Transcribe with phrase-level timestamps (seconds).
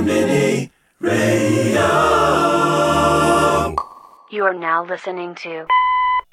[0.00, 1.86] Mini Radio.
[4.30, 5.66] You are now listening to.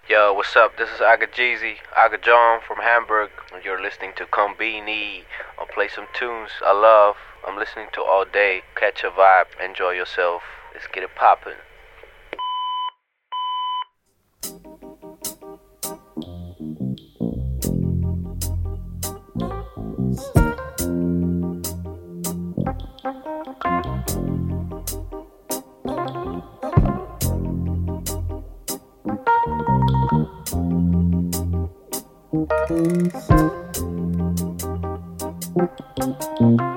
[0.10, 0.78] Yo, what's up?
[0.78, 5.24] This is Aga Jeezy, agajon from Hamburg, and you're listening to Konbini.
[5.58, 7.16] I'll play some tunes I love.
[7.48, 8.64] I'm listening to all day.
[8.76, 10.44] Catch a vibe, enjoy yourself.
[10.74, 11.54] Let's get it poppin'.
[32.50, 33.14] Thank
[36.42, 36.73] you.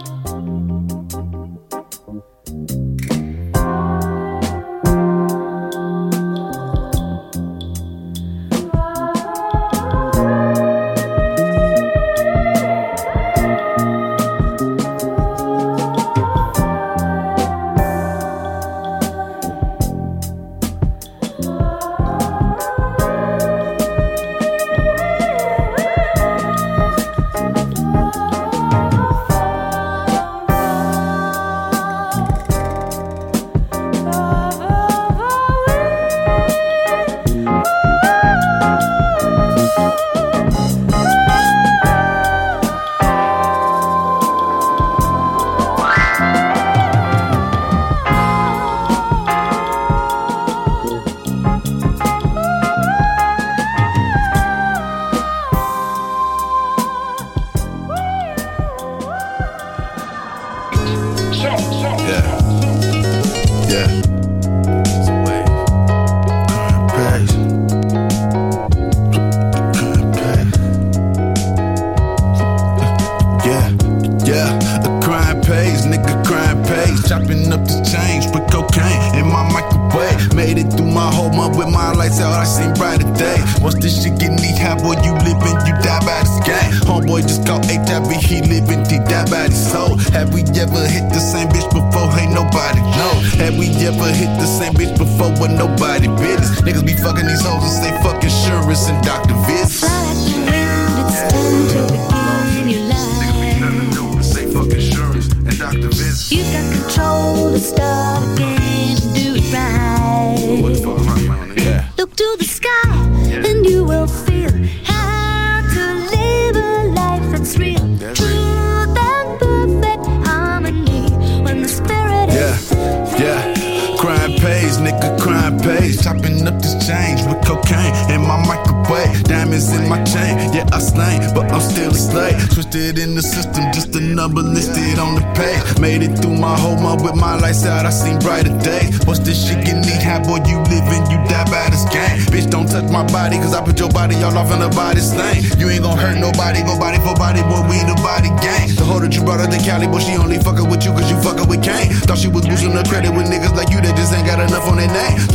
[144.36, 145.42] off in the body slang.
[145.58, 148.68] You ain't gon' hurt nobody, go body for body, boy, we the body gang.
[148.76, 151.08] The hoe that you brought up to Cali, boy, she only fuckin' with you cause
[151.10, 151.90] you fuckin' with Kane.
[152.04, 153.25] Thought she was losing her credit with.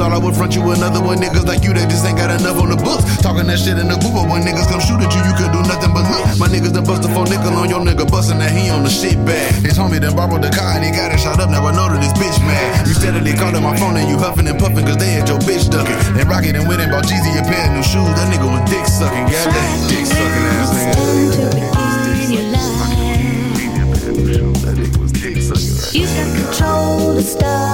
[0.02, 2.58] Thought I would front you another one, niggas like you that just ain't got enough
[2.58, 3.06] on the books.
[3.22, 5.54] Talking that shit in the group, but when niggas come shoot at you, you could
[5.54, 6.26] do nothing but look.
[6.42, 9.14] My niggas done busted for nickel on your nigga, bustin' that he on the shit
[9.30, 9.54] bag.
[9.62, 11.86] His homie done borrowed the car and he got it shot up, now I know
[11.86, 12.90] that this bitch mad.
[12.90, 15.70] You steadily calling my phone and you huffin' and puffin' cause they had your bitch
[15.70, 15.94] duckin'.
[16.18, 18.66] Then Rocket and went and bought Jeezy a pair of new shoes, that nigga was
[18.74, 19.86] dick suckin', goddamn.
[19.86, 20.98] Dick sucking ass nigga.
[25.94, 27.71] You got control to stuff.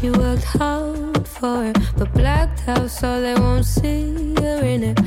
[0.00, 4.98] she worked hard for it, but blacked out so they won't see her in it.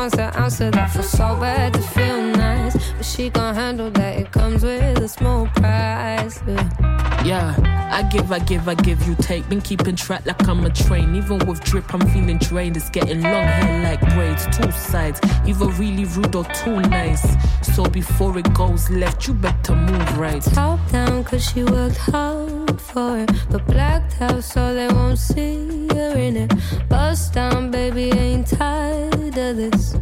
[0.00, 2.74] wants to answer that feels so bad to feel nice.
[2.92, 6.40] But she can't handle that, it comes with a small price.
[6.46, 6.79] Yeah.
[7.24, 7.54] Yeah.
[7.92, 9.48] I give, I give, I give, you take.
[9.48, 11.14] Been keeping track like I'm a train.
[11.16, 12.76] Even with drip, I'm feeling drained.
[12.76, 15.20] It's getting long hair like braids, two sides.
[15.44, 17.26] Either really rude or too nice.
[17.74, 20.40] So before it goes left, you better move right.
[20.40, 23.30] Top down, cause she worked hard for it.
[23.50, 26.52] But blacked out, so they won't see her in it.
[26.88, 29.96] Bust down, baby, ain't tired of this.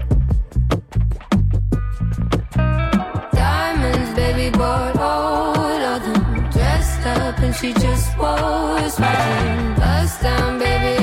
[3.32, 4.97] Diamonds, baby, boy
[7.48, 10.97] and she just was watching us down, baby.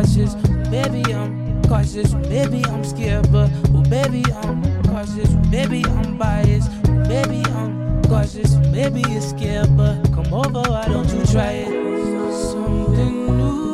[0.00, 0.34] cautious.
[0.70, 2.14] Baby, I'm cautious.
[2.14, 5.30] Baby, I'm scared, but well, baby, I'm cautious.
[5.50, 6.70] Baby, I'm biased.
[7.06, 8.54] Baby, I'm cautious.
[8.72, 10.62] Maybe you're scared, but come over.
[10.70, 12.32] Why don't you try it?
[12.32, 13.70] Something new.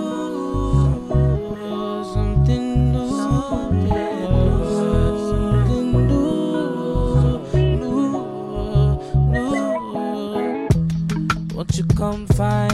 [11.96, 12.65] come find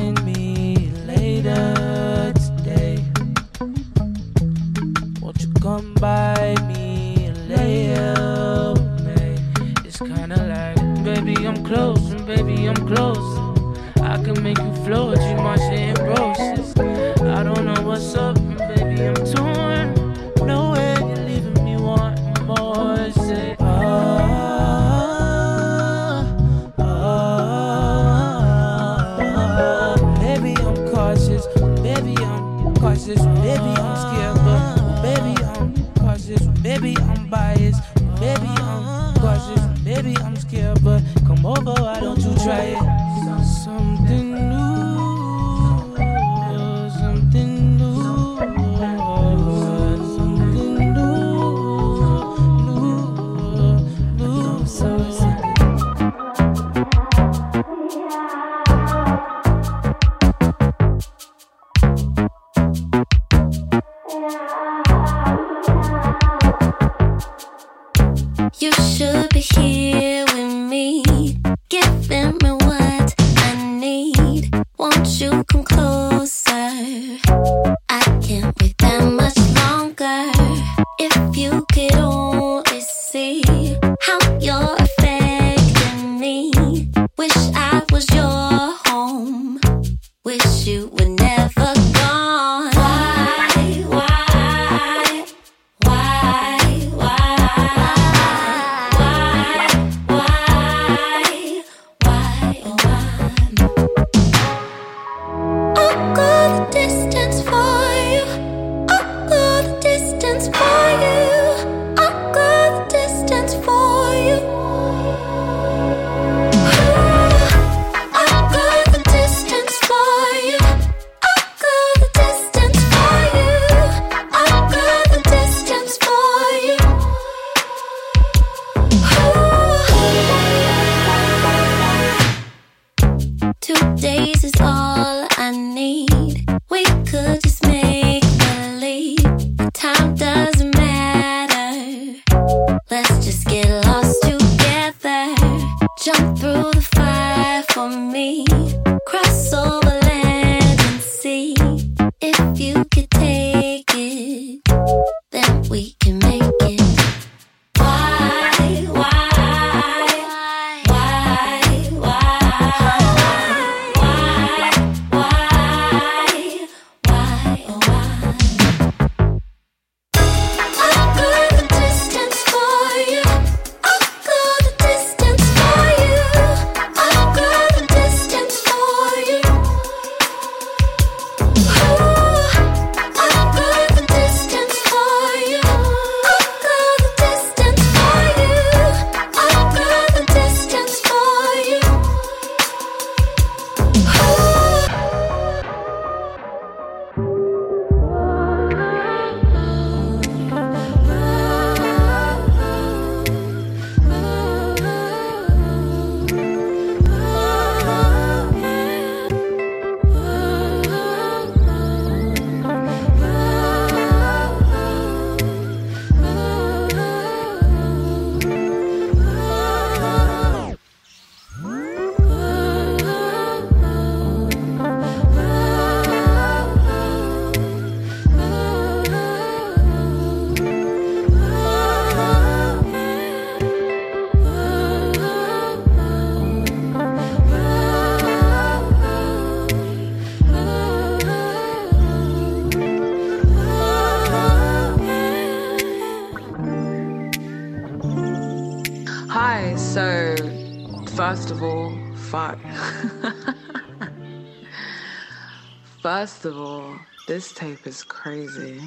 [256.43, 256.97] first of all,
[257.29, 258.81] this tape is crazy.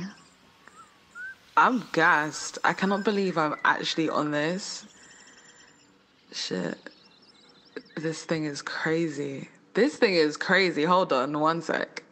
[1.55, 2.57] I'm gassed.
[2.65, 4.85] I cannot believe I'm actually on this.
[6.33, 6.77] Shit.
[7.95, 9.47] This thing is crazy.
[9.74, 10.83] This thing is crazy.
[10.83, 12.03] Hold on one sec.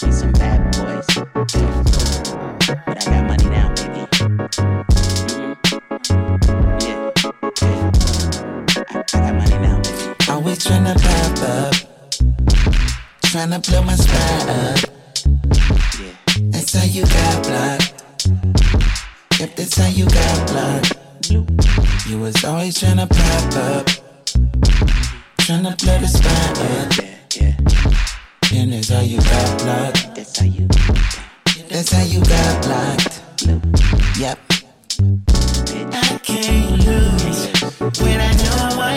[0.00, 1.81] We some bad boys.
[13.32, 14.78] Tryna blow my spot up.
[16.52, 18.28] That's how you got blocked.
[19.40, 21.30] Yep, that's how you got blocked.
[22.06, 23.86] You was always tryna pop up,
[25.38, 26.92] tryna blow the spot up.
[28.54, 30.14] And that's how you got blocked.
[30.14, 33.21] That's how you got blocked.
[33.44, 34.38] Yep.
[35.92, 37.50] I can't lose
[38.00, 38.96] when I know I won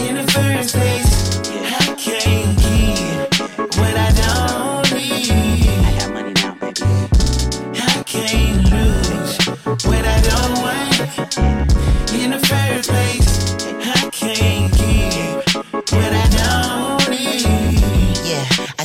[0.00, 1.11] in the first place.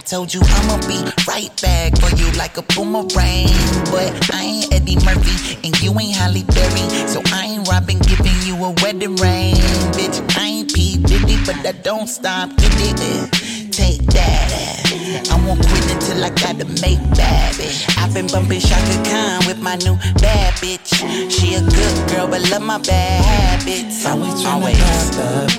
[0.07, 3.51] Told you I'ma be right back for you like a boomerang.
[3.91, 6.87] But I ain't Eddie Murphy and you ain't Halle Berry.
[7.09, 9.55] So I ain't Robin giving you a wedding ring.
[9.99, 10.95] Bitch, I ain't P.
[10.95, 12.55] Diddy, but I don't stop.
[12.55, 13.73] Get it?
[13.73, 15.27] Take that.
[15.29, 17.69] I won't quit until I gotta make baby.
[17.97, 20.87] I've been bumping Chaka Khan with my new bad bitch.
[21.29, 24.05] She a good girl, but love my bad habits.
[24.05, 25.49] Always up,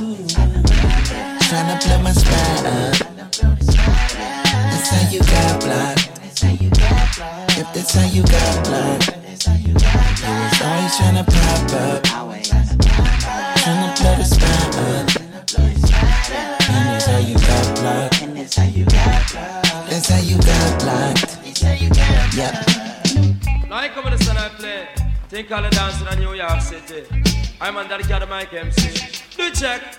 [1.52, 3.17] tryna blow my spot up.
[4.90, 6.08] That's how you got blocked.
[7.58, 9.08] Yep, that's how you got blocked.
[9.66, 12.02] You was always tryna pop up,
[13.58, 15.06] tryna blow the spot up.
[16.70, 18.22] And that's how you got.
[18.22, 21.36] And that's how you got blocked.
[22.34, 22.54] Yep.
[23.92, 24.88] Come to the I play.
[25.28, 27.04] Think all the dance in New York City.
[27.60, 29.18] I'm on that cat Mike MC.
[29.36, 29.98] Do it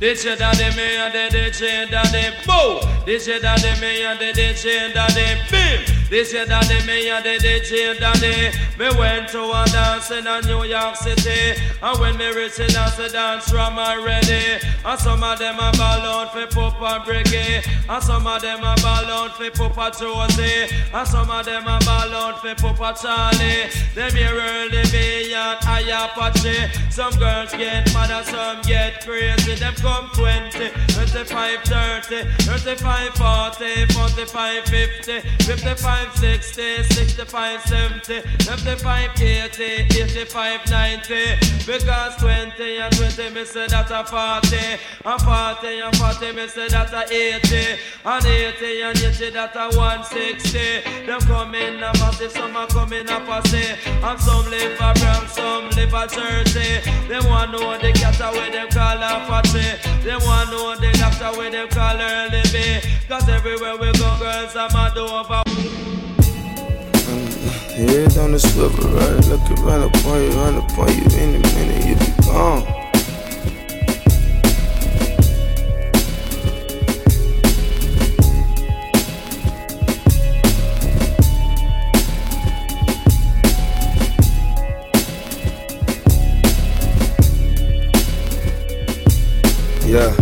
[0.00, 0.16] check.
[0.16, 2.80] DJ daddy me and the DJ daddy boo.
[3.06, 5.97] DJ daddy me and the DJ daddy bim.
[6.08, 8.56] DJ daddy me and the DJ daddy.
[8.78, 12.72] Me went to a dance in a New York City, and when me reach it,
[12.72, 14.56] dance the dance from already.
[14.84, 18.74] And some of them a ball out for Papa Briggy, and some of them a
[18.80, 23.68] ball out for Papa Josie, and some of them a ball out for Papa Charlie.
[23.94, 26.90] Them here early be and I Apache.
[26.90, 29.54] Some girls get mad and some get crazy.
[29.56, 38.22] Them come 20, 25, 30, 35, 40, 45, 50, 55, 60, 65, 70.
[38.40, 41.14] 75, 80, 85, 90.
[41.66, 44.56] Because 20 and 20, me say that a 40.
[45.04, 47.80] And 40 and 40, me say that a 80.
[48.04, 51.06] And 80 and 80, that a 160.
[51.06, 53.76] Them come in a massive, some are coming a posse.
[53.86, 56.80] And some live a Bronx, some live a Jersey.
[57.08, 59.78] They want to know the cat where them call a fatty.
[60.04, 62.86] They want to know the doctor where them call her Libby.
[63.08, 65.57] Cause everywhere we go, girls are mad over.
[67.78, 69.24] Head on the swivel, right?
[69.28, 71.04] Look around upon you, run upon you.
[71.16, 72.64] Any minute you be gone.
[89.86, 90.12] Yeah.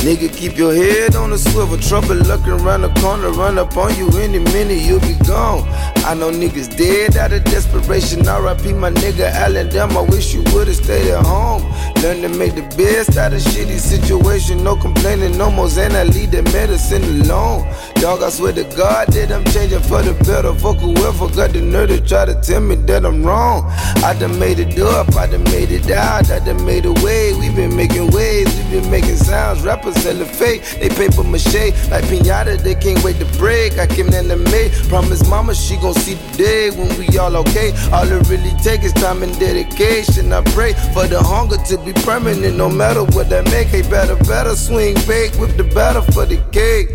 [0.00, 1.76] Nigga, keep your head on the swivel.
[1.76, 5.68] Trouble looking around the corner, run up on you any minute, you'll be gone.
[6.04, 8.20] I know niggas dead out of desperation.
[8.20, 9.96] RIP my nigga Allen Dem.
[9.96, 11.62] I wish you would've stayed at home.
[12.02, 14.64] Learn to make the best out of shitty situation.
[14.64, 15.92] No complaining, no more Zen.
[15.92, 17.68] I leave the medicine alone.
[17.96, 20.54] Dog, I swear to God that I'm changing for the better.
[20.54, 23.66] Fuck whoever got the nerve to try to tell me that I'm wrong.
[24.02, 27.34] I done made it up, I done made it out, I done made a way.
[27.34, 29.60] we been making waves, we been making sounds.
[29.62, 32.56] Rappers selling fake, they paper mache like pinata.
[32.56, 33.78] They can't wait to break.
[33.78, 37.36] I came in the May, promise mama she gon' see the day when we all
[37.36, 37.72] okay.
[37.92, 40.32] All it really take is time and dedication.
[40.32, 43.68] I pray for the hunger to be permanent, no matter what that make.
[43.68, 46.88] Hey, better, better swing big, whip the batter for the cake.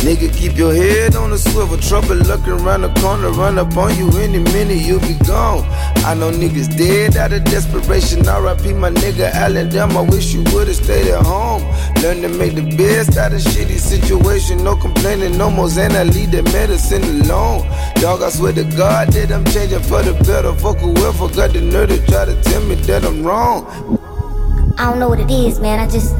[0.00, 1.76] Nigga, keep your head on the swivel.
[1.76, 5.62] Trouble looking around the corner, run up on you any minute, you'll be gone.
[6.08, 8.20] I know niggas dead out of desperation.
[8.20, 9.68] RIP my nigga Allen.
[9.76, 11.62] I wish you would've stayed at home.
[12.02, 14.64] Learn to make the best out of shitty situation.
[14.64, 15.68] No complaining, no more.
[15.68, 17.68] I leave the medicine alone.
[17.96, 20.54] Dog, I swear to God that I'm changing for the better.
[20.54, 23.66] Fuck whoever got the nerve to try to tell me that I'm wrong.
[24.78, 25.78] I don't know what it is, man.
[25.78, 26.16] I just.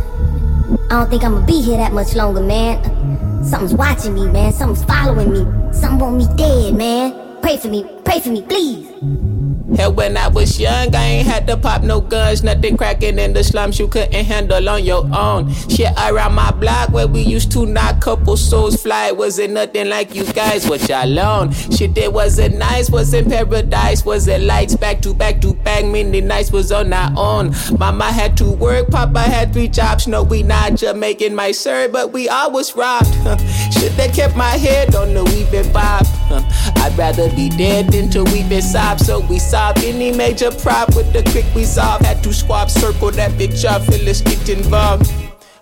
[0.90, 3.09] I don't think I'ma be here that much longer, man.
[3.42, 4.52] Something's watching me, man.
[4.52, 5.72] Something's following me.
[5.72, 7.40] Something want me dead, man.
[7.40, 7.84] Pray for me.
[8.04, 9.29] Pray for me, please.
[9.76, 13.32] Hell, when I was young, I ain't had to pop no guns, nothing cracking in
[13.32, 15.52] the slums you couldn't handle on your own.
[15.68, 20.14] Shit around my block where we used to knock couple souls fly, wasn't nothing like
[20.14, 21.52] you guys, what y'all on.
[21.52, 26.50] Shit it wasn't nice, wasn't paradise, wasn't lights back to back to back, many nights
[26.50, 27.54] was on our own.
[27.78, 32.12] Mama had to work, Papa had three jobs, no, we not Jamaican, my sir, but
[32.12, 33.06] we always robbed.
[33.72, 36.06] Shit that kept my head on the weeping bob.
[36.32, 40.94] I'd rather be dead than to weep and sob, so we sob any major prop
[40.94, 42.00] with the quick resolve.
[42.02, 45.12] Had to swap circle that big job, Phyllis get involved.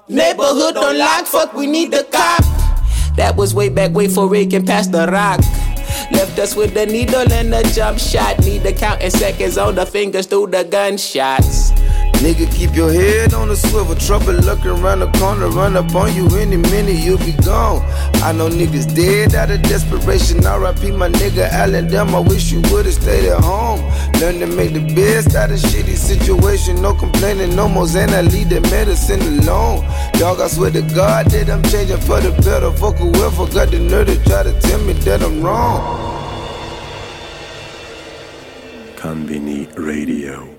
[0.08, 2.44] Neighborhood on lock, fuck, we need the cop.
[3.16, 5.40] That was way back, way for Reagan past the rock.
[6.12, 8.38] Left us with the needle and a jump shot.
[8.40, 11.72] Need to count in seconds on the fingers through the gunshots.
[12.18, 13.94] Nigga, keep your head on the swivel.
[13.94, 17.80] Trouble looking around the corner, run up on you any minute, you'll be gone.
[18.26, 20.38] I know niggas dead out of desperation.
[20.38, 22.12] RIP my nigga Allen Dem.
[22.16, 23.80] I wish you would've stayed at home.
[24.20, 26.82] Learn to make the best out of shitty situation.
[26.82, 28.10] No complaining, no more Zen.
[28.10, 29.86] I leave the medicine alone.
[30.14, 32.72] Dog, I swear to God that I'm changing for the better.
[32.72, 36.16] Fuck whoever got the nerve to try to tell me that I'm wrong.
[38.96, 40.57] Konbini Radio.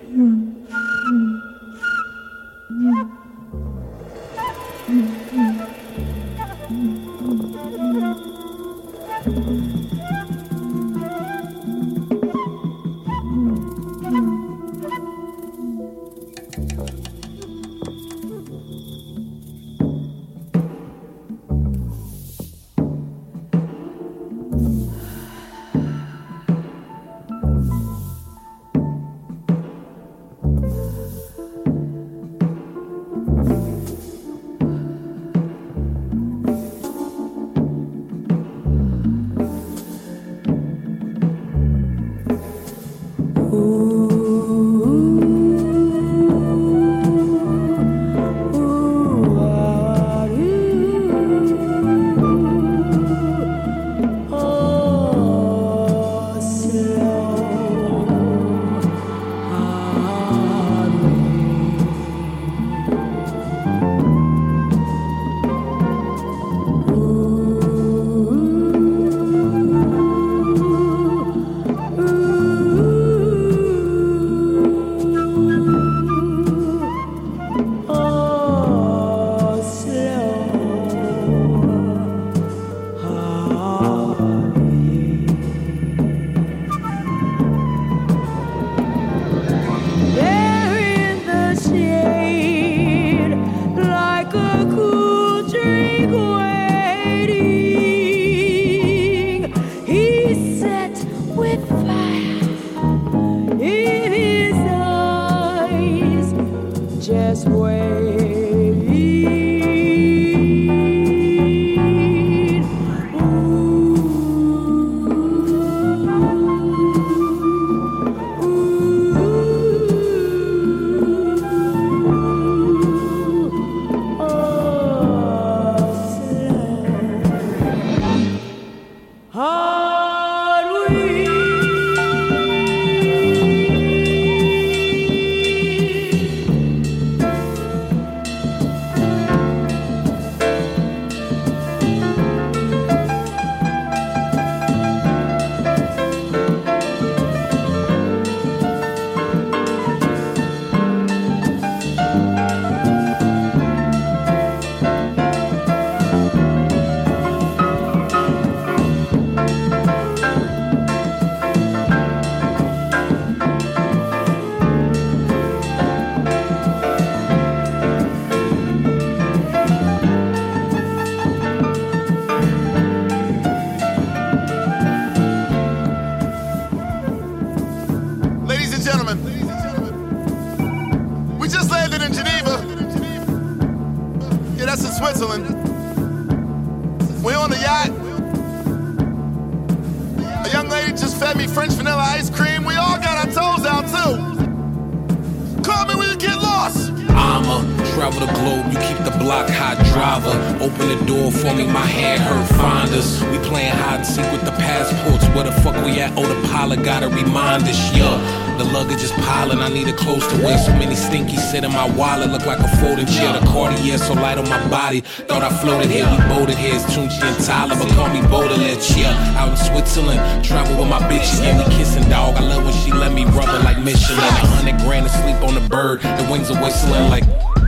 [212.99, 213.33] A folding chair.
[213.33, 215.01] The Cartier so light on my body.
[215.01, 216.75] Thought I floated here, we boated here.
[216.75, 218.77] It's Tunchi and Tyler, but call me Baudelaire.
[218.97, 222.35] Yeah, out in Switzerland, travel with my bitches, yeah, we kissing dog.
[222.35, 224.19] I love when she let me rub it like Michelin.
[224.19, 227.58] A hundred grand to sleep on the bird, the wings are whistling like.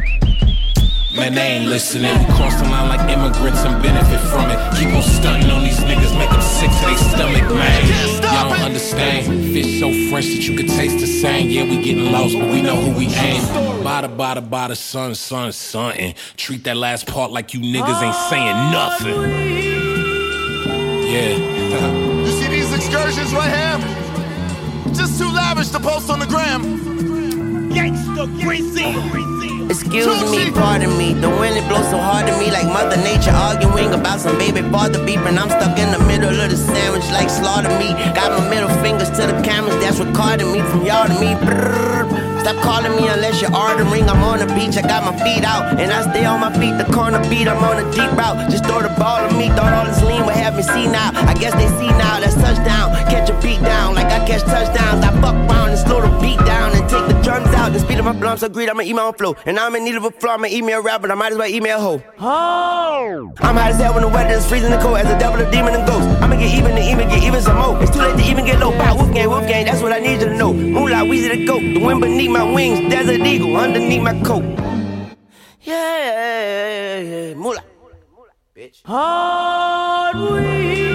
[1.14, 2.18] Man, they ain't listening.
[2.20, 4.58] We cross the line like immigrants and benefit from it.
[4.80, 8.22] Keep on stunting on these niggas, make them sick to their stomach, man.
[8.24, 9.26] Y'all don't understand.
[9.54, 11.50] Fish so fresh that you can taste the same.
[11.50, 13.42] Yeah, we getting lost, but we know who we aim.
[13.84, 15.92] Bada, bada, bada, son, son, son.
[15.98, 19.22] And treat that last part like you niggas ain't saying nothing.
[21.12, 22.08] Yeah.
[22.22, 24.94] You see these excursions right here?
[24.94, 27.21] Just too lavish to post on the gram.
[28.22, 28.70] Excuse
[30.30, 31.16] me, pardon me.
[31.18, 34.62] The wind it blows so hard to me, like Mother Nature arguing about some baby
[34.70, 35.42] father beeping.
[35.42, 37.90] I'm stuck in the middle of the sandwich, like slaughter me.
[38.14, 41.34] Got my middle fingers to the cameras, that's recording me from y'all to me.
[41.34, 42.06] Brrr.
[42.42, 44.08] Stop calling me unless you're ordering.
[44.10, 46.78] I'm on the beach, I got my feet out, and I stay on my feet.
[46.78, 48.52] The corner beat, I'm on a deep route.
[48.52, 49.50] Just throw the ball at me.
[49.50, 51.10] Thought all this lean would have me see now.
[51.14, 52.20] I guess they see now.
[52.22, 52.94] That's touchdown.
[53.10, 55.04] Catch a beat down like I catch touchdowns.
[55.06, 57.72] I fuck around and slow the beat down and take the drums out.
[57.74, 58.70] The speed of my blunts, agreed.
[58.70, 60.34] I'ma eat my own flow, and I'm in need of a flow.
[60.34, 62.04] I'ma eat me a rap, but I might as well eat me a hoe.
[62.20, 63.34] Oh.
[63.40, 64.98] I'm hot as hell when the weather is freezing and cold.
[64.98, 66.08] As a devil, a demon, and ghost.
[66.22, 67.82] I'ma get even to even get even some more.
[67.82, 68.72] It's too late to even get low.
[68.72, 69.66] Bow, wolf gang, wolf gang.
[69.66, 70.54] That's what I need you to know.
[70.54, 71.62] Moonlight, Weezy the goat.
[71.62, 72.80] The wind beneath my wings.
[72.90, 74.44] Desert eagle underneath my coat.
[75.62, 77.64] Yeah, moolah.
[78.56, 78.82] Bitch.
[78.86, 80.91] Hard You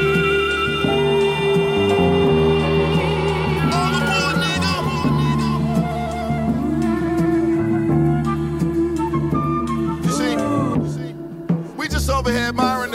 [12.27, 12.86] we just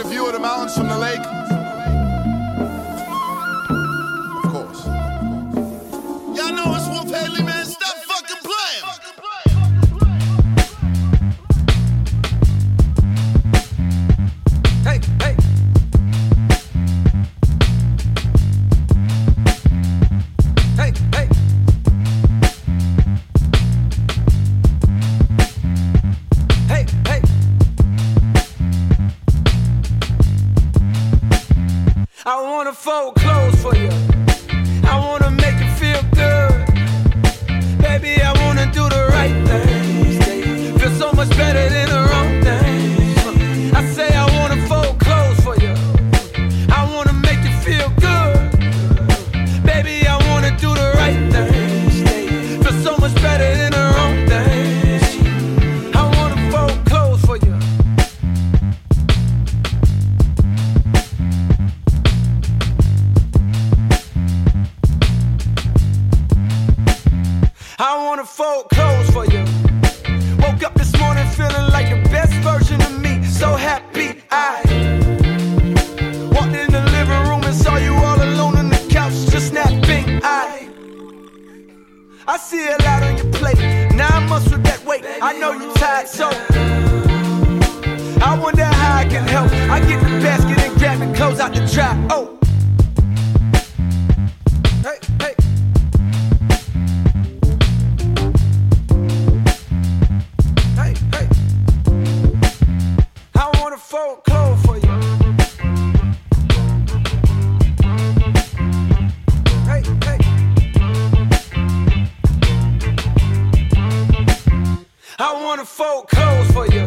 [115.72, 116.84] fold clothes for you.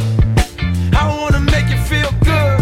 [0.94, 2.60] I wanna make you feel good.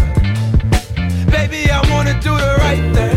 [1.30, 3.13] Baby, I wanna do the right thing.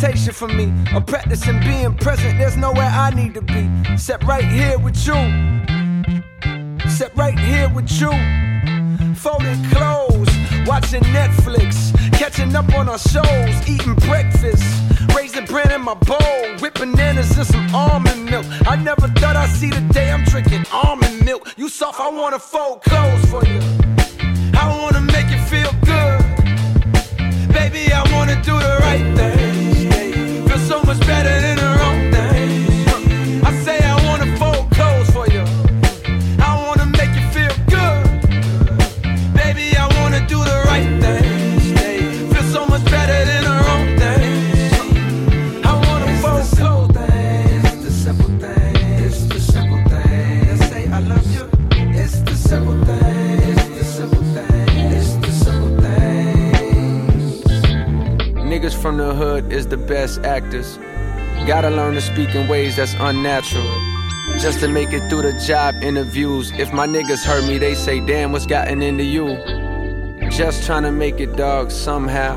[0.00, 0.72] Meditation for me.
[0.94, 2.38] I'm practicing being present.
[2.38, 3.68] There's nowhere I need to be.
[3.92, 5.14] Except right here with you.
[6.84, 8.10] Except right here with you.
[9.14, 10.30] Folding clothes,
[10.66, 14.64] watching Netflix, catching up on our shows, eating breakfast,
[15.14, 18.46] raising bread in my bowl, with bananas and some almond milk.
[18.66, 21.52] I never thought I'd see the day I'm drinking almond milk.
[21.56, 23.60] You soft, I wanna fold clothes for you.
[24.54, 26.20] I wanna make you feel good.
[27.52, 29.39] Baby, I wanna do the right thing.
[30.90, 31.49] Much better
[58.90, 60.76] from the hood is the best actors.
[61.46, 63.62] Gotta learn to speak in ways that's unnatural.
[64.40, 66.50] Just to make it through the job interviews.
[66.58, 69.36] If my niggas hurt me, they say, damn, what's gotten into you?
[70.28, 72.34] Just trying to make it, dog, somehow.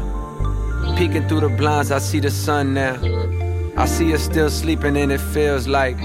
[0.96, 3.00] Peeking through the blinds, I see the sun now.
[3.76, 5.98] I see her still sleeping, and it feels like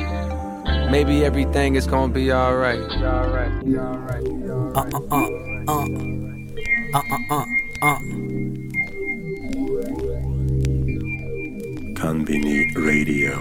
[0.91, 5.29] maybe everything is gonna be alright, Uh uh uh
[5.69, 5.85] uh.
[6.95, 7.45] Uh uh uh
[7.83, 7.99] uh.
[11.99, 13.35] Konbini Radio.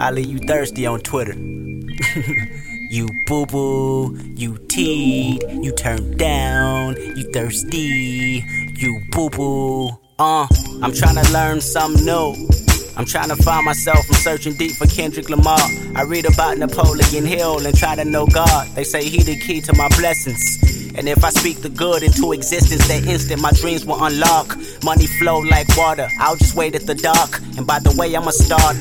[0.00, 1.34] I leave you thirsty on Twitter.
[2.90, 8.44] you boo boo, you teed, you turned down, you thirsty,
[8.76, 9.88] you boo boo.
[10.20, 10.46] Uh,
[10.80, 12.48] I'm trying to learn something new.
[12.96, 13.98] I'm trying to find myself.
[14.08, 15.58] I'm searching deep for Kendrick Lamar.
[15.96, 18.68] I read about Napoleon Hill and try to know God.
[18.76, 20.83] They say he the key to my blessings.
[20.96, 24.56] And if I speak the good into existence, that instant my dreams will unlock.
[24.84, 26.08] Money flow like water.
[26.20, 27.40] I'll just wait at the dock.
[27.56, 28.76] And by the way, I'ma start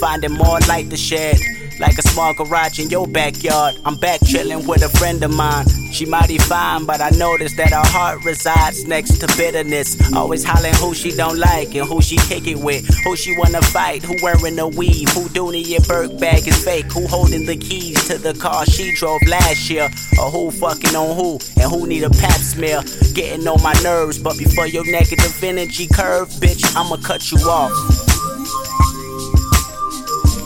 [0.00, 1.38] finding more light to shed.
[1.78, 3.76] Like a small garage in your backyard.
[3.84, 5.66] I'm back chilling with a friend of mine.
[5.92, 9.96] She mighty fine, but I noticed that her heart resides next to bitterness.
[10.14, 12.86] Always hollering who she don't like and who she kick it with.
[13.04, 16.90] Who she wanna fight, who wearing a weave, who Dooney your Bourke bag is fake,
[16.92, 21.16] who holding the keys to the car she drove last year, or who fucking on
[21.16, 22.82] who, and who need a pap smear.
[23.12, 28.11] Getting on my nerves, but before your negative energy curve, bitch, I'ma cut you off.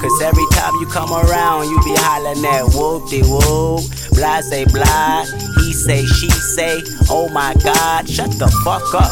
[0.00, 3.82] Cause every time you come around, you be hollering that whoop de whoop,
[4.12, 5.24] blah say blah,
[5.60, 9.10] he say, she say, oh my god, shut the fuck up.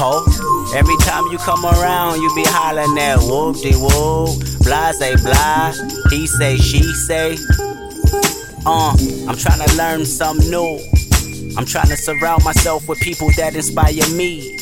[0.00, 0.24] Ho,
[0.74, 5.72] every time you come around, you be hollering that whoop de whoop, blah say blah,
[6.10, 7.36] he say, she say.
[8.64, 8.96] Uh,
[9.28, 10.97] I'm trying to learn something new.
[11.56, 14.58] I'm trying to surround myself with people that inspire me.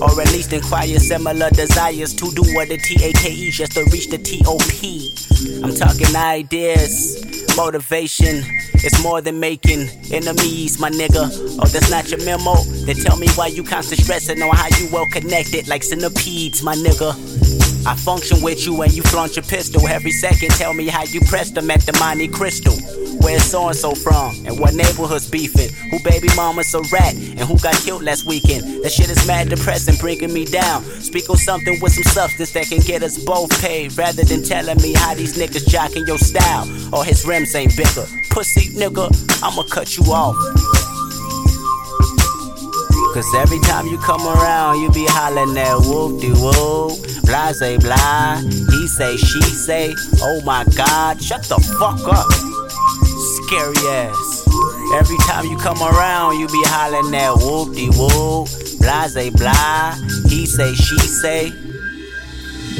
[0.00, 4.18] Or at least inquire similar desires to do what the TAKE just to reach the
[4.18, 5.64] TOP.
[5.64, 8.42] I'm talking ideas, motivation.
[8.80, 11.28] It's more than making enemies, my nigga.
[11.58, 12.54] Oh, that's not your memo.
[12.86, 16.76] Then tell me why you constant stressing on how you well connected, like centipedes, my
[16.76, 17.14] nigga.
[17.86, 19.86] I function with you and you flaunt your pistol.
[19.88, 22.76] Every second, tell me how you pressed them at the Monte Crystal.
[23.20, 24.34] Where's so and so from?
[24.46, 25.68] And what neighborhood's beefing?
[25.90, 27.14] Who baby mama's a rat?
[27.14, 28.82] And who got killed last weekend?
[28.84, 30.84] That shit is mad depressing, bringing me down.
[31.00, 33.96] Speak on something with some substance that can get us both paid.
[33.96, 36.66] Rather than telling me how these niggas jocking your style.
[36.94, 38.06] Or his rims ain't bigger.
[38.30, 39.10] Pussy nigga,
[39.42, 40.36] I'ma cut you off.
[43.14, 47.78] Cause every time you come around, you be hollering that whoop de whoop, blah say
[47.78, 48.36] blah.
[48.36, 52.28] He say, she say, oh my god, shut the fuck up.
[53.48, 54.46] Scary ass.
[54.92, 58.46] Every time you come around, you be hollering that whoop de whoop,
[58.78, 59.94] blah blah.
[60.28, 61.52] He say, she say.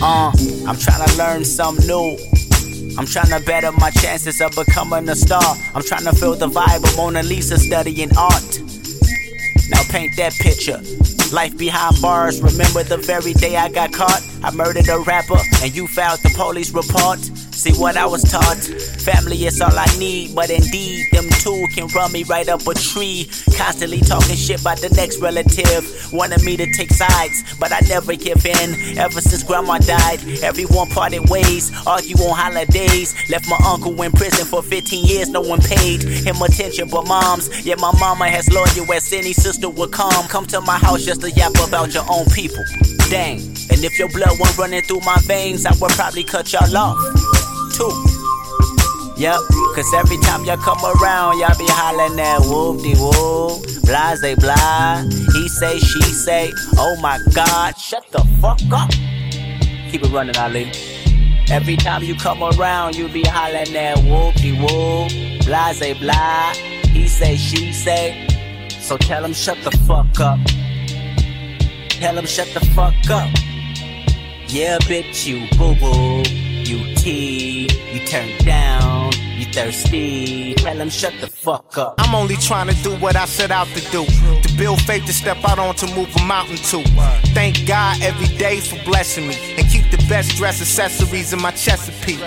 [0.02, 0.30] Uh,
[0.68, 2.18] I'm trying to learn something new.
[2.98, 5.56] I'm trying to better my chances of becoming a star.
[5.74, 8.60] I'm trying to feel the vibe of Mona Lisa studying art.
[9.70, 10.82] Now paint that picture.
[11.34, 12.42] Life behind bars.
[12.42, 14.20] Remember the very day I got caught?
[14.44, 17.20] I murdered a rapper and you filed the police report.
[17.58, 18.62] See what I was taught?
[19.02, 22.72] Family is all I need, but indeed, them two can run me right up a
[22.72, 23.28] tree.
[23.56, 25.82] Constantly talking shit about the next relative.
[26.12, 28.96] Wanted me to take sides, but I never give in.
[28.96, 31.72] Ever since grandma died, everyone parted ways.
[31.84, 33.16] Argue on holidays.
[33.28, 37.50] Left my uncle in prison for 15 years, no one paid him attention but moms.
[37.66, 40.28] Yeah, my mama has loyal as any sister would come.
[40.28, 42.62] Come to my house just to yap about your own people.
[43.10, 43.40] Dang.
[43.70, 47.47] And if your blood weren't running through my veins, I would probably cut y'all off.
[47.78, 47.92] Too.
[49.16, 49.40] Yep,
[49.76, 54.34] cause every time y'all come around, y'all be hollering that whoop de whoop, blah say
[54.34, 55.02] blah.
[55.32, 58.90] He say, she say, oh my god, shut the fuck up.
[59.90, 60.72] Keep it running, Ali.
[61.50, 65.46] Every time you come around, you be hollering that whoop de whoop.
[65.46, 66.52] Blase blah.
[66.92, 68.26] He say, she say.
[68.80, 70.38] So tell him shut the fuck up.
[71.88, 73.30] Tell him shut the fuck up.
[74.48, 76.47] Yeah, bitch, you boo boo.
[76.68, 79.27] WT, you turn down.
[79.38, 80.54] You thirsty.
[80.54, 81.94] Tell him shut the fuck up.
[81.98, 84.04] I'm only trying to do what I set out to do.
[84.04, 86.82] To build faith to step out on to move a mountain to.
[87.34, 89.36] Thank God every day for blessing me.
[89.56, 92.18] And keep the best dress accessories in my Chesapeake.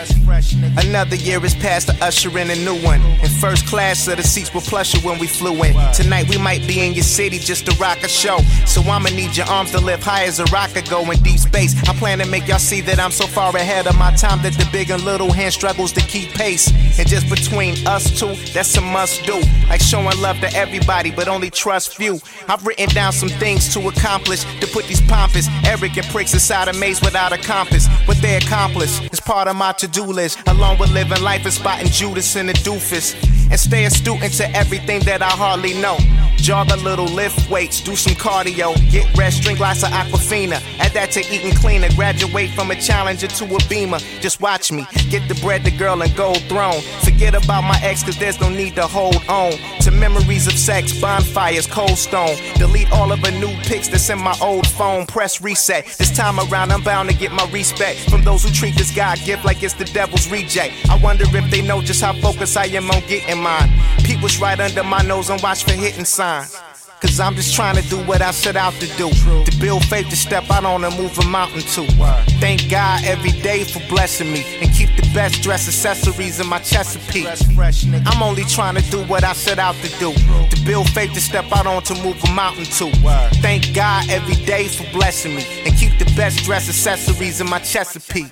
[0.78, 3.02] Another year is past to usher in a new one.
[3.02, 5.76] In first class, so the seats were plusher when we flew in.
[5.94, 8.38] Tonight we might be in your city just to rock a show.
[8.66, 11.76] So I'ma need your arms to lift high as a rocket go in deep space.
[11.90, 14.54] I plan to make y'all see that I'm so far ahead of my time that
[14.54, 16.72] the big and little hand struggles to keep pace.
[17.02, 19.42] And just between us two, that's a must do.
[19.68, 22.20] Like showing love to everybody, but only trust few.
[22.48, 26.74] I've written down some things to accomplish to put these pompous, arrogant pricks inside a
[26.74, 27.88] maze without a compass.
[28.06, 31.52] What they accomplish is part of my to do list, along with living life and
[31.52, 33.16] spotting Judas in the doofus.
[33.52, 35.98] And stay a student to everything that I hardly know.
[36.38, 40.60] Jog a little, lift weights, do some cardio, get rest, drink lots of Aquafina.
[40.80, 44.00] Add that to eating cleaner, graduate from a challenger to a beamer.
[44.22, 46.82] Just watch me get the bread, the girl, and gold throne.
[47.04, 51.00] Forget about my ex, cause there's no need to hold on to memories of sex,
[51.00, 52.36] bonfires, cold stone.
[52.56, 55.06] Delete all of the new pics that's in my old phone.
[55.06, 55.86] Press reset.
[55.86, 59.20] This time around, I'm bound to get my respect from those who treat this God
[59.26, 60.74] gift like it's the devil's reject.
[60.90, 63.70] I wonder if they know just how focused I am on getting mine.
[64.04, 66.58] Pete was right under my nose and watch for hitting signs.
[67.02, 69.10] Cause I'm just trying to do what I set out to do.
[69.10, 71.88] To build faith to step out on and move a mountain to.
[72.40, 74.44] Thank God every day for blessing me.
[74.62, 77.26] And keep the best dress accessories in my Chesapeake.
[78.06, 80.14] I'm only trying to do what I set out to do.
[80.14, 82.92] To build faith to step out on to move a mountain to.
[83.42, 85.44] Thank God every day for blessing me.
[85.66, 88.30] And keep the best dress accessories in my Chesapeake.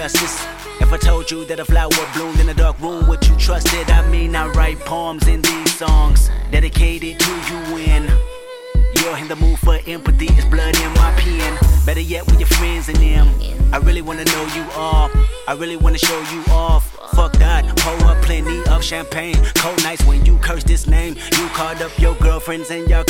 [0.00, 0.46] Justice.
[0.80, 3.68] If I told you that a flower bloomed in a dark room, would you trust
[3.74, 3.86] it?
[3.90, 8.02] I mean, I write poems in these songs dedicated to you when
[8.96, 10.28] you're in the mood for empathy.
[10.38, 11.52] It's blood in my pen.
[11.84, 13.28] Better yet, with your friends and them.
[13.74, 15.10] I really wanna know you all.
[15.46, 16.96] I really wanna show you off.
[17.14, 19.36] Fuck that, pour up plenty of champagne.
[19.56, 21.16] Cold nights when you curse this name.
[21.36, 23.04] You called up your girlfriends and y'all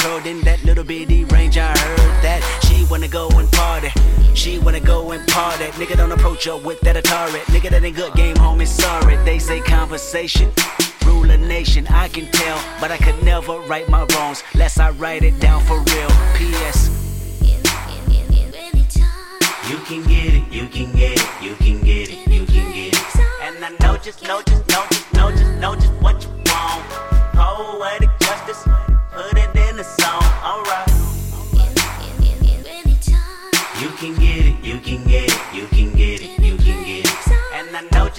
[6.47, 7.41] Her with that Atari.
[7.53, 8.67] Nigga that ain't good game, homie.
[8.67, 10.51] Sorry, they say conversation.
[11.05, 14.91] Rule a nation, I can tell, but I could never right my wrongs, lest I
[14.91, 15.79] write it down for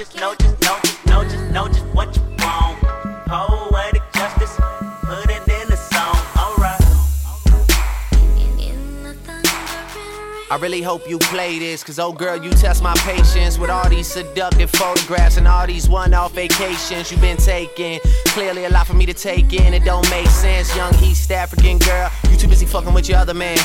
[0.06, 2.80] just, know just, know just, know just, know just what you want.
[3.28, 4.56] Poetic justice,
[5.04, 6.82] put it in the song, alright.
[10.50, 13.88] I really hope you play this, cause oh girl, you test my patience with all
[13.90, 18.00] these seductive photographs and all these one off vacations you've been taking.
[18.30, 20.76] Clearly, a lot for me to take in, it don't make sense.
[20.76, 23.60] Young East African girl, you too busy fucking with your other man.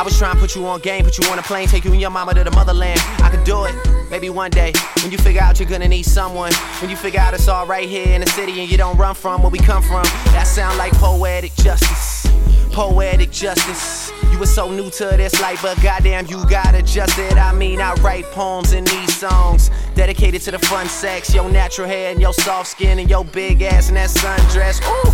[0.00, 1.92] I was trying to put you on game, put you on a plane, take you
[1.92, 2.98] and your mama to the motherland.
[3.18, 3.74] I could do it,
[4.10, 4.72] maybe one day.
[5.02, 7.86] When you figure out you're gonna need someone, when you figure out it's all right
[7.86, 10.78] here in the city and you don't run from where we come from, that sound
[10.78, 12.26] like poetic justice.
[12.72, 14.10] Poetic justice.
[14.32, 17.34] You were so new to this life, but goddamn, you got adjusted.
[17.34, 21.86] I mean, I write poems in these songs dedicated to the fun sex, your natural
[21.86, 24.80] hair and your soft skin and your big ass and that sundress.
[24.80, 25.12] Ooh,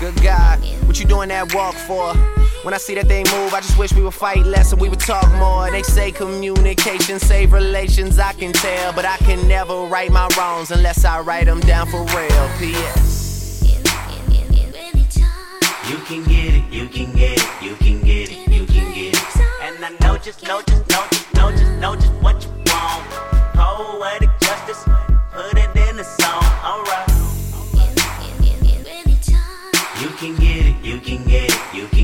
[0.00, 2.14] good God, what you doing that walk for?
[2.62, 4.90] When I see that they move, I just wish we would fight less and we
[4.90, 5.70] would talk more.
[5.70, 10.70] They say communication save relations, I can tell, but I can never right my wrongs
[10.70, 12.50] unless I write them down for real.
[12.58, 13.62] P.S.
[15.88, 19.14] You can get it, you can get it, you can get it, you can get
[19.14, 19.36] it.
[19.62, 23.10] And I know just, know just, know just, know just, know just what you want.
[23.54, 24.84] Poetic justice,
[25.32, 27.08] put it in the song, alright.
[30.00, 31.99] You can get it, you can get it, you can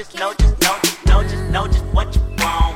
[0.00, 2.69] just, know just, know just, know just, know just what you want.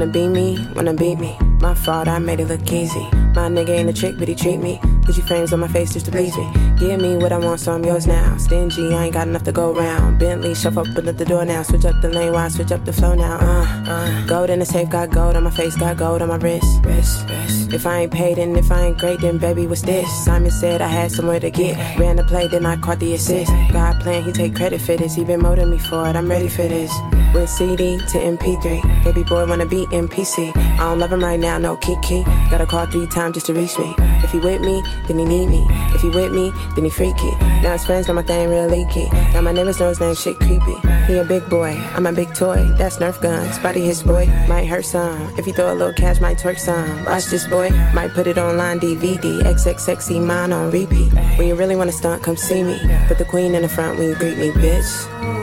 [0.00, 1.36] Wanna be me, wanna beat me.
[1.60, 3.06] My fault, I made it look easy.
[3.34, 4.78] My nigga ain't a trick, but he treat me.
[5.02, 6.50] Gucci frames on my face just to please me.
[6.78, 8.34] Give me what I want, so I'm yours now.
[8.38, 10.18] Stingy, I ain't got enough to go round.
[10.18, 11.62] Bentley, shove up and at the door now.
[11.62, 13.36] Switch up the lane while I switch up the flow now.
[13.42, 14.26] Uh, uh.
[14.26, 16.82] Gold in the safe, got gold on my face, got gold on my wrist.
[16.82, 17.70] wrist, wrist.
[17.74, 20.08] If I ain't paid and if I ain't great, then baby, what's this?
[20.24, 21.76] Simon said I had somewhere to get.
[21.98, 23.52] Ran the play, then I caught the assist.
[23.70, 25.14] God plan, he take credit for this.
[25.14, 26.90] He been molding me for it, I'm ready for this.
[27.34, 29.04] With CD to MP3.
[29.04, 30.56] Baby boy wanna be MPC.
[30.56, 32.24] I don't love him right now, no Kiki.
[32.50, 33.94] Gotta call three times just to reach me.
[34.22, 35.66] If he with me, then he need me.
[35.94, 37.30] If he with me, then he freaky.
[37.62, 39.08] Now his friends know my thing real leaky.
[39.32, 40.76] Now my neighbors know his name shit creepy.
[41.06, 42.62] He a big boy, I'm a big toy.
[42.78, 43.52] That's Nerf gun.
[43.52, 45.20] Spotty his boy, might hurt some.
[45.38, 47.04] If he throw a little cash, might twerk some.
[47.04, 49.42] Watch this boy, might put it online DVD.
[49.42, 51.12] XX sexy mine on repeat.
[51.36, 52.78] When you really wanna stunt, come see me.
[53.08, 55.39] Put the queen in the front when you greet me, bitch.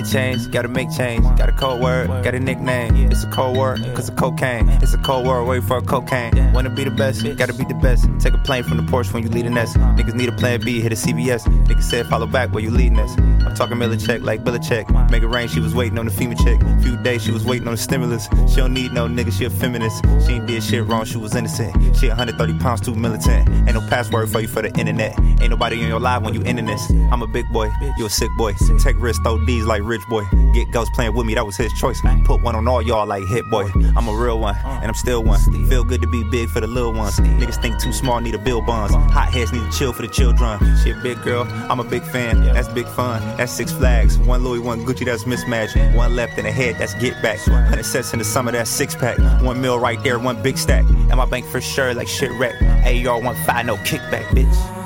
[0.00, 1.24] Changed, gotta make change.
[1.36, 2.96] Got a code word, got a nickname.
[3.12, 4.68] It's a cold word, cause of cocaine.
[4.82, 6.52] It's a cold word, wait for a cocaine.
[6.52, 8.08] Wanna be the best, gotta be the best.
[8.18, 9.76] Take a plane from the porch when you lead a nest.
[9.76, 11.46] Niggas need a plan B, hit a CVS.
[11.66, 13.16] Niggas said follow back where you leading us.
[13.18, 14.90] I'm talking check like check.
[15.10, 16.60] Make it rain, she was waiting on the FEMA check.
[16.82, 18.28] Few days, she was waiting on the stimulus.
[18.48, 20.04] She don't need no nigga, she a feminist.
[20.26, 21.96] She ain't did shit wrong, she was innocent.
[21.96, 23.48] She 130 pounds, too militant.
[23.48, 25.18] Ain't no password for you for the internet.
[25.40, 26.90] Ain't nobody in your life when you ending this.
[27.10, 28.54] I'm a big boy, you a sick boy.
[28.82, 30.24] Take risks, throw D's like rich boy.
[30.54, 32.00] Get ghosts playing with me, that was his choice.
[32.24, 33.68] Put one on all y'all like hit boy.
[33.96, 35.40] I'm a real one, and I'm still one.
[35.68, 37.18] Feel good to be big for the little ones.
[37.18, 38.94] Niggas think too small, need a bill bonds.
[38.94, 40.60] Hot heads need to chill for the children.
[40.84, 42.40] Shit, big girl, I'm a big fan.
[42.40, 43.20] That's big fun.
[43.36, 44.16] That's six flags.
[44.18, 45.76] One Louis, one Gucci, that's mismatched.
[45.96, 47.44] One left in the head, that's get back.
[47.48, 49.18] 100 sets in the summer, that's six pack.
[49.42, 50.84] One mil right there, one big stack.
[50.88, 52.54] And my bank for sure, like shit wreck.
[52.62, 54.79] AR one five, no kickback, bitch.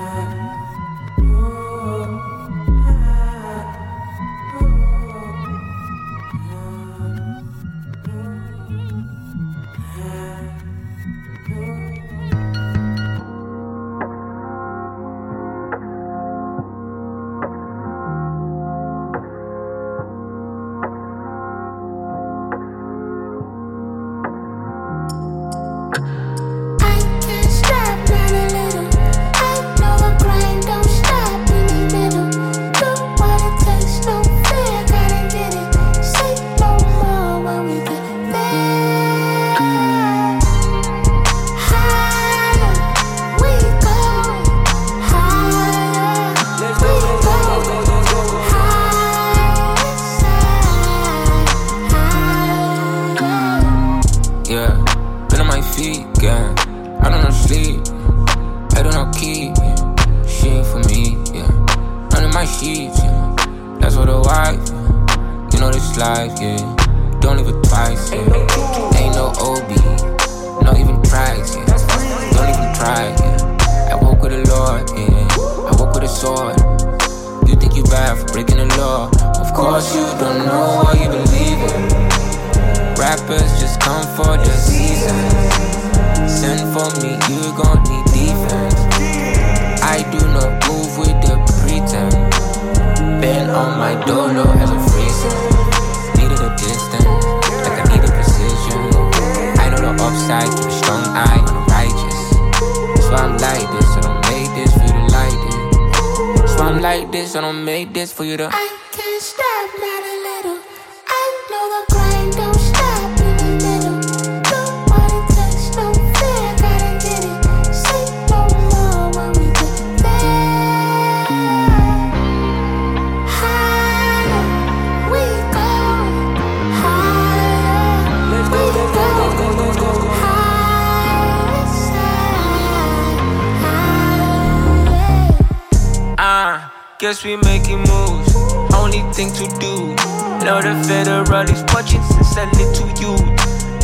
[137.22, 138.34] we making moves.
[138.74, 139.94] Only thing to do.
[140.42, 143.14] Know the federality's watching and send little to you.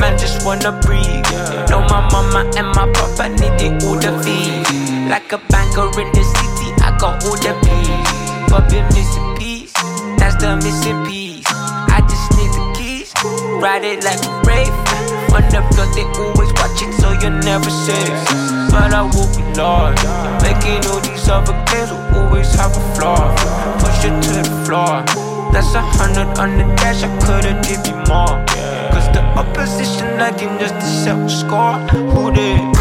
[0.01, 1.29] Man, just wanna breathe.
[1.69, 4.65] Know my mama and my papa needed all the feed.
[5.09, 8.51] Like a banker in the city, I got all the peas.
[8.51, 9.73] But been missing piece,
[10.19, 11.45] that's the missing piece.
[11.47, 13.13] I just need the keys,
[13.63, 14.75] ride it like a rave.
[15.37, 18.60] On the floor, they always watching, so you're never safe.
[18.71, 20.05] But I will be lost.
[20.43, 23.35] Making all these other games will always have a flaw.
[23.79, 25.03] Push it to the floor.
[25.53, 28.39] That's a hundred on the dash, I could've give you more.
[28.93, 31.79] Cause the opposition, I can just accept score.
[32.15, 32.80] Who did?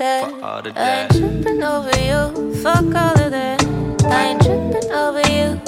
[0.00, 0.24] that.
[0.42, 0.76] All of that.
[0.76, 2.54] I ain't tripping over you.
[2.62, 3.62] Fuck all of that.
[4.04, 5.60] I ain't tripping over you.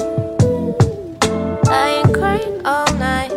[1.70, 3.30] I ain't crying all night.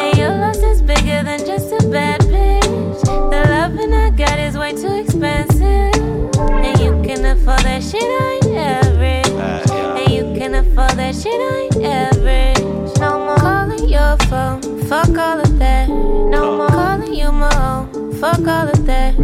[0.00, 3.00] And your loss is bigger than just a bad bitch.
[3.02, 5.94] The loving I got is way too expensive.
[6.38, 9.70] And you can afford that shit, I ain't average.
[9.70, 12.98] And you can afford that shit, I ain't average.
[13.00, 14.62] No more calling your phone.
[14.88, 15.88] Fuck all of that.
[15.88, 18.12] No more calling you my own.
[18.20, 19.14] Fuck all of that.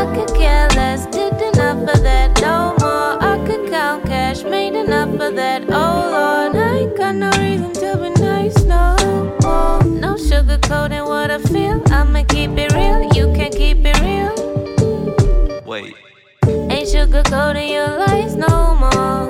[0.00, 1.06] I could care less.
[1.06, 2.40] Did enough of that.
[2.40, 3.12] No more.
[3.30, 4.44] I could count cash.
[4.44, 5.62] Made enough of that.
[5.68, 8.84] Oh Lord, I ain't got no reason to be nice no
[9.42, 9.82] more.
[10.04, 11.82] No sugarcoating what I feel.
[11.98, 13.00] I'ma keep it real.
[13.16, 14.34] You can keep it real.
[15.66, 15.94] Wait.
[16.74, 18.52] Ain't sugarcoating your lies no
[18.82, 19.20] more.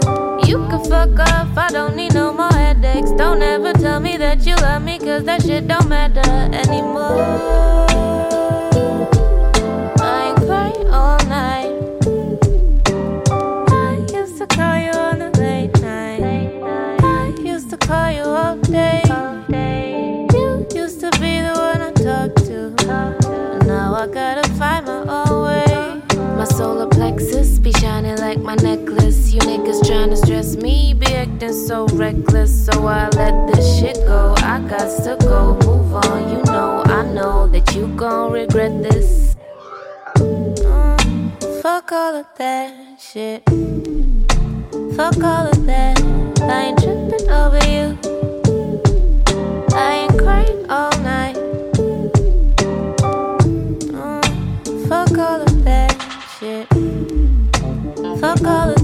[0.49, 3.11] You can fuck off, I don't need no more headaches.
[3.13, 6.31] Don't ever tell me that you love me, cause that shit don't matter
[6.63, 8.38] anymore.
[26.49, 29.33] Solar plexus be shining like my necklace.
[29.33, 32.67] You niggas tryna stress me, be acting so reckless.
[32.67, 34.35] So I let this shit go.
[34.39, 36.29] I got to go, move on.
[36.31, 39.37] You know, I know that you gon' regret this.
[40.17, 43.43] Mm, fuck all of that shit.
[44.97, 46.01] Fuck all of that.
[46.43, 47.99] I ain't tripping over you.
[49.75, 51.37] I ain't crying all night.
[53.93, 55.48] Mm, fuck all of
[56.39, 56.69] shit.
[58.21, 58.78] Fuck all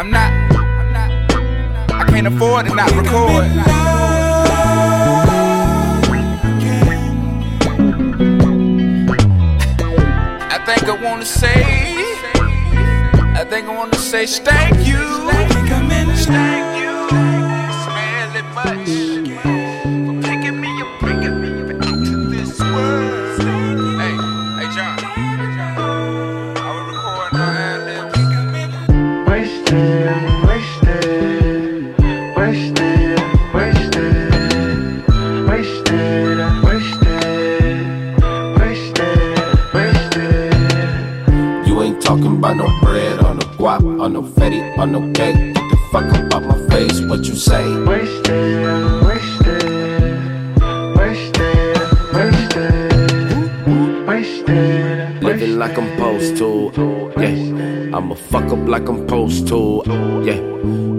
[0.00, 3.44] I'm not, I'm not, I can't afford to not record.
[10.48, 11.52] I think I wanna say,
[13.34, 14.96] I think I wanna say thank you.
[15.30, 16.69] Thank you,
[44.20, 45.36] no fetty or no cake.
[45.36, 47.64] Get the fuck up out my face, what you say?
[47.84, 49.62] Wasted, wasted,
[50.96, 51.78] wasted,
[52.14, 55.22] wasted, wasted.
[55.22, 56.72] Living like I'm supposed to,
[57.18, 57.96] yeah.
[57.96, 59.82] I'ma fuck up like I'm supposed to,
[60.24, 60.40] yeah.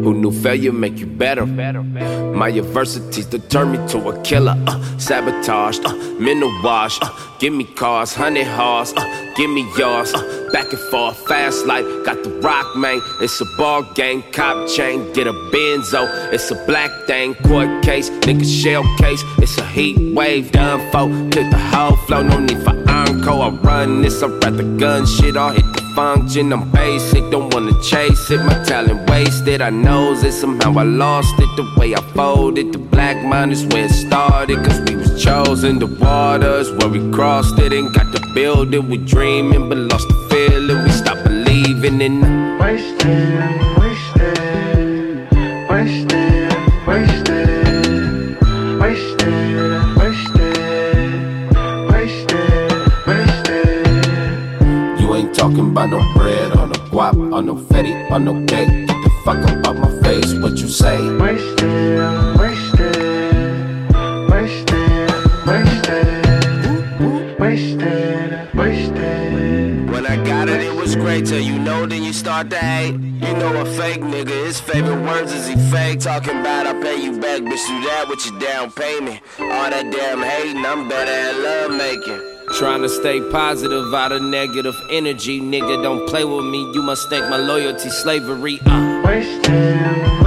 [0.03, 1.45] Who knew failure make you better?
[1.45, 4.55] My adversities determined me to a killer.
[4.65, 6.97] Uh, sabotage, uh, mental wash.
[7.01, 7.09] Uh,
[7.39, 8.93] give me cars, honey horse.
[8.97, 10.11] Uh, give me yours.
[10.15, 11.85] Uh, back and forth, fast life.
[12.05, 13.01] Got the rock, man.
[13.21, 15.11] It's a ball game, cop chain.
[15.13, 16.07] Get a benzo.
[16.33, 18.09] It's a black thing, court case.
[18.09, 19.23] Nigga shell case.
[19.39, 21.07] It's a heat wave, done for.
[21.35, 23.43] Hit the whole flow, no need for encore.
[23.43, 25.35] I run this, I write the gun shit.
[25.35, 26.53] I'll hit the function.
[26.53, 28.39] I'm basic, don't wanna chase it.
[28.45, 29.61] My talent wasted.
[29.61, 30.33] I knows it.
[30.33, 31.49] Somehow I lost it.
[31.57, 32.73] The way I folded.
[32.73, 34.63] The black mind is where it started.
[34.65, 35.79] Cause we was chosen.
[35.79, 37.73] The waters where we crossed it.
[37.73, 38.89] And got the building.
[38.89, 40.20] We dreaming, but lost the
[41.81, 42.21] believing in
[42.59, 43.39] Wasted,
[43.79, 44.37] wasted,
[45.67, 46.53] wasted,
[46.87, 47.47] wasted,
[51.87, 52.37] wasted,
[53.07, 54.99] wasted.
[54.99, 58.90] You ain't talking about no bread or no guap or no fetty or no cake.
[77.21, 79.21] Back, bitch, do that with your down payment.
[79.39, 82.19] All that damn hating, I'm better at love making.
[82.57, 85.39] Trying to stay positive out of negative energy.
[85.39, 86.59] Nigga, don't play with me.
[86.73, 88.59] You must think my loyalty slavery.
[88.65, 89.03] Uh.
[89.05, 90.20] Wasted, wasted,